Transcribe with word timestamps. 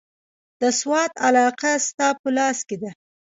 د 0.61 0.63
سوات 0.79 1.11
علاقه 1.27 1.71
ستا 1.87 2.07
په 2.21 2.29
لاس 2.37 2.57
کې 2.67 2.77
ده. 2.81 2.91